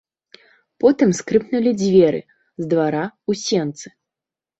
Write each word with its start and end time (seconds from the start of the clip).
Потым 0.83 1.09
скрыпнулі 1.17 1.73
дзверы 1.81 2.21
з 2.63 2.71
двара 2.73 3.03
ў 3.09 3.31
сенцы. 3.43 3.87